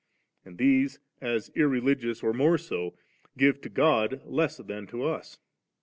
And 0.43 0.57
these, 0.57 0.97
as 1.21 1.51
irreligious 1.55 2.23
or 2.23 2.33
more 2.33 2.57
so, 2.57 2.95
give 3.37 3.61
to 3.61 3.69
God 3.69 4.23
less 4.25 4.57
than 4.57 4.87
to 4.87 5.03
us. 5.03 5.37